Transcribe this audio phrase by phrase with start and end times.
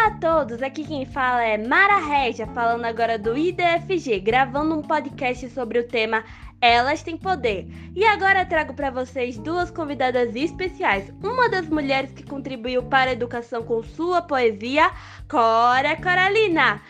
[0.00, 4.80] Olá a todos, aqui quem fala é Mara Regia, falando agora do IDFG, gravando um
[4.80, 6.24] podcast sobre o tema
[6.58, 7.68] Elas Têm Poder.
[7.94, 11.12] E agora trago para vocês duas convidadas especiais.
[11.22, 14.90] Uma das mulheres que contribuiu para a educação com sua poesia,
[15.28, 16.80] Cora Coralina.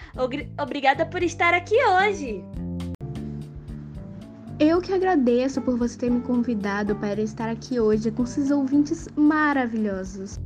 [0.56, 2.44] Obrigada por estar aqui hoje.
[4.60, 9.08] Eu que agradeço por você ter me convidado para estar aqui hoje com seus ouvintes
[9.16, 10.38] maravilhosos.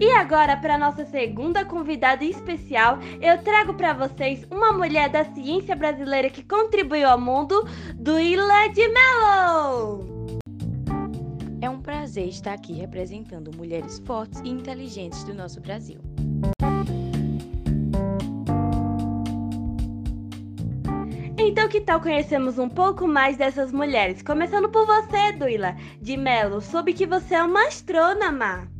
[0.00, 5.74] E agora, para nossa segunda convidada especial, eu trago para vocês uma mulher da ciência
[5.74, 7.66] brasileira que contribuiu ao mundo,
[7.96, 10.38] Duila de Mello.
[11.60, 15.98] É um prazer estar aqui representando mulheres fortes e inteligentes do nosso Brasil.
[21.36, 24.22] Então, que tal conhecermos um pouco mais dessas mulheres?
[24.22, 26.60] Começando por você, Duila de Mello.
[26.60, 28.77] Soube que você é uma astrônoma.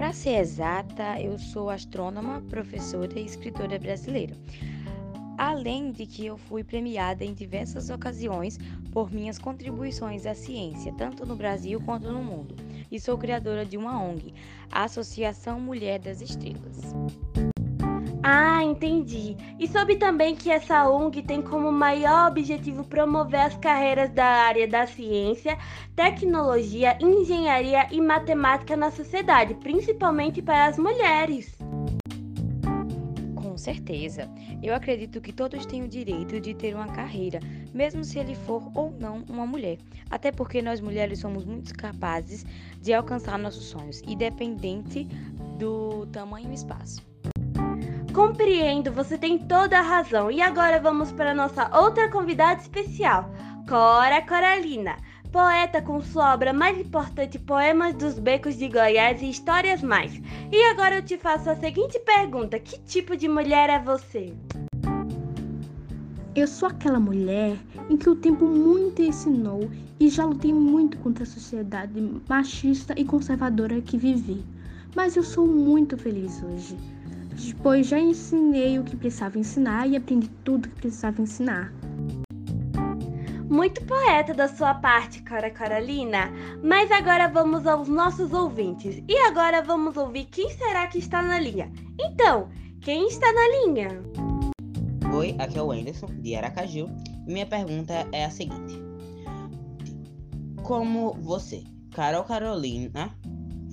[0.00, 4.34] Para ser exata, eu sou astrônoma, professora e escritora brasileira.
[5.36, 8.58] Além de que eu fui premiada em diversas ocasiões
[8.92, 12.56] por minhas contribuições à ciência, tanto no Brasil quanto no mundo.
[12.90, 14.32] E sou criadora de uma ONG,
[14.72, 16.94] a Associação Mulher das Estrelas.
[18.32, 19.36] Ah, entendi.
[19.58, 24.68] E soube também que essa ONG tem como maior objetivo promover as carreiras da área
[24.68, 25.58] da ciência,
[25.96, 31.58] tecnologia, engenharia e matemática na sociedade, principalmente para as mulheres.
[33.34, 34.30] Com certeza.
[34.62, 37.40] Eu acredito que todos têm o direito de ter uma carreira,
[37.74, 39.76] mesmo se ele for ou não uma mulher.
[40.08, 42.46] Até porque nós mulheres somos muito capazes
[42.80, 45.02] de alcançar nossos sonhos, independente
[45.58, 47.09] do tamanho e espaço.
[48.20, 50.30] Compreendo, você tem toda a razão.
[50.30, 53.30] E agora vamos para nossa outra convidada especial,
[53.66, 54.94] Cora Coralina,
[55.32, 60.20] poeta com sua obra mais importante, Poemas dos Becos de Goiás e Histórias Mais.
[60.52, 64.34] E agora eu te faço a seguinte pergunta: que tipo de mulher é você?
[66.36, 67.56] Eu sou aquela mulher
[67.88, 73.02] em que o tempo muito ensinou e já lutei muito contra a sociedade machista e
[73.02, 74.44] conservadora que vivi.
[74.94, 76.76] Mas eu sou muito feliz hoje
[77.62, 81.72] pois já ensinei o que precisava ensinar e aprendi tudo que precisava ensinar.
[83.48, 86.30] Muito poeta da sua parte, Cara Carolina.
[86.62, 89.02] Mas agora vamos aos nossos ouvintes.
[89.08, 91.70] E agora vamos ouvir quem será que está na linha.
[92.00, 92.48] Então,
[92.80, 93.88] quem está na linha?
[95.12, 96.86] Oi, aqui é o Anderson, de Aracaju.
[97.26, 98.80] E minha pergunta é a seguinte:
[100.62, 103.12] Como você, Carol Carolina,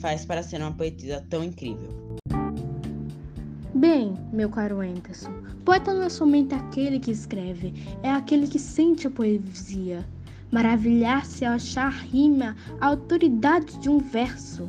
[0.02, 2.07] faz para ser uma poetisa tão incrível?
[3.78, 5.32] Bem, meu caro Anderson,
[5.64, 10.04] poeta não é somente aquele que escreve, é aquele que sente a poesia.
[10.50, 14.68] Maravilhar-se ao achar rima a autoridade de um verso.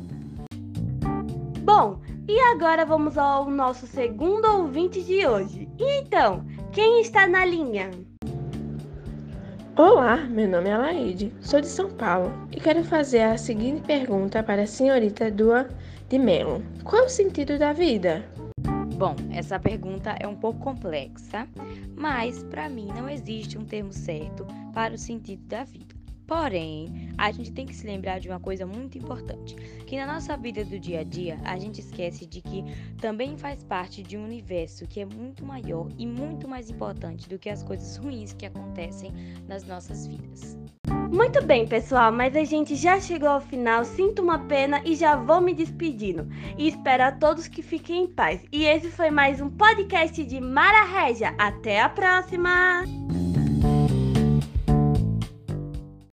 [1.63, 5.67] Bom, e agora vamos ao nosso segundo ouvinte de hoje.
[5.79, 7.89] E então, quem está na linha?
[9.75, 14.43] Olá, meu nome é Laide, sou de São Paulo e quero fazer a seguinte pergunta
[14.43, 15.67] para a senhorita Dua
[16.07, 18.23] de Mello: Qual é o sentido da vida?
[18.99, 21.47] Bom, essa pergunta é um pouco complexa,
[21.95, 25.95] mas para mim não existe um termo certo para o sentido da vida.
[26.29, 29.55] Porém, a gente tem que se lembrar de uma coisa muito importante,
[29.87, 32.63] que na nossa vida do dia a dia, a gente esquece de que
[33.01, 37.39] também faz parte de um universo que é muito maior e muito mais importante do
[37.39, 39.11] que as coisas ruins que acontecem
[39.47, 40.55] nas nossas vidas.
[41.11, 43.83] Muito bem, pessoal, mas a gente já chegou ao final.
[43.83, 46.27] Sinto uma pena e já vou me despedindo.
[46.55, 48.45] E espero a todos que fiquem em paz.
[48.51, 51.33] E esse foi mais um podcast de Mara Regia.
[51.39, 52.83] Até a próxima!